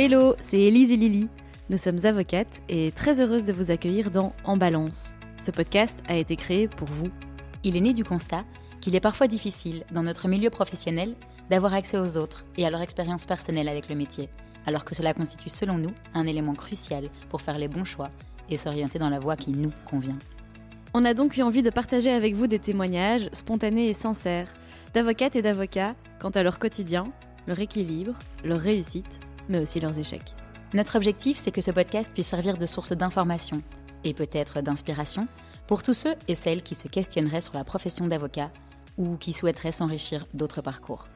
Hello, 0.00 0.36
c'est 0.38 0.60
Elise 0.60 0.92
et 0.92 0.96
Lily. 0.96 1.28
Nous 1.70 1.76
sommes 1.76 2.06
avocates 2.06 2.62
et 2.68 2.92
très 2.92 3.20
heureuses 3.20 3.46
de 3.46 3.52
vous 3.52 3.72
accueillir 3.72 4.12
dans 4.12 4.32
En 4.44 4.56
Balance. 4.56 5.16
Ce 5.40 5.50
podcast 5.50 5.98
a 6.06 6.14
été 6.14 6.36
créé 6.36 6.68
pour 6.68 6.86
vous. 6.86 7.08
Il 7.64 7.76
est 7.76 7.80
né 7.80 7.92
du 7.94 8.04
constat 8.04 8.44
qu'il 8.80 8.94
est 8.94 9.00
parfois 9.00 9.26
difficile, 9.26 9.82
dans 9.90 10.04
notre 10.04 10.28
milieu 10.28 10.50
professionnel, 10.50 11.16
d'avoir 11.50 11.74
accès 11.74 11.98
aux 11.98 12.16
autres 12.16 12.44
et 12.56 12.64
à 12.64 12.70
leur 12.70 12.80
expérience 12.80 13.26
personnelle 13.26 13.68
avec 13.68 13.88
le 13.88 13.96
métier, 13.96 14.28
alors 14.66 14.84
que 14.84 14.94
cela 14.94 15.14
constitue 15.14 15.48
selon 15.48 15.78
nous 15.78 15.92
un 16.14 16.28
élément 16.28 16.54
crucial 16.54 17.10
pour 17.28 17.42
faire 17.42 17.58
les 17.58 17.66
bons 17.66 17.84
choix 17.84 18.12
et 18.48 18.56
s'orienter 18.56 19.00
dans 19.00 19.10
la 19.10 19.18
voie 19.18 19.34
qui 19.34 19.50
nous 19.50 19.72
convient. 19.84 20.18
On 20.94 21.04
a 21.04 21.12
donc 21.12 21.36
eu 21.36 21.42
envie 21.42 21.64
de 21.64 21.70
partager 21.70 22.12
avec 22.12 22.36
vous 22.36 22.46
des 22.46 22.60
témoignages 22.60 23.28
spontanés 23.32 23.88
et 23.88 23.94
sincères 23.94 24.54
d'avocates 24.94 25.34
et 25.34 25.42
d'avocats 25.42 25.96
quant 26.20 26.30
à 26.30 26.44
leur 26.44 26.60
quotidien, 26.60 27.10
leur 27.48 27.58
équilibre, 27.58 28.14
leur 28.44 28.60
réussite 28.60 29.18
mais 29.48 29.60
aussi 29.60 29.80
leurs 29.80 29.98
échecs. 29.98 30.34
Notre 30.74 30.96
objectif, 30.96 31.38
c'est 31.38 31.50
que 31.50 31.60
ce 31.60 31.70
podcast 31.70 32.10
puisse 32.12 32.28
servir 32.28 32.56
de 32.56 32.66
source 32.66 32.92
d'information 32.92 33.62
et 34.04 34.14
peut-être 34.14 34.60
d'inspiration 34.60 35.26
pour 35.66 35.82
tous 35.82 35.94
ceux 35.94 36.14
et 36.28 36.34
celles 36.34 36.62
qui 36.62 36.74
se 36.74 36.88
questionneraient 36.88 37.40
sur 37.40 37.54
la 37.54 37.64
profession 37.64 38.06
d'avocat 38.06 38.50
ou 38.96 39.16
qui 39.16 39.32
souhaiteraient 39.32 39.72
s'enrichir 39.72 40.26
d'autres 40.34 40.60
parcours. 40.60 41.06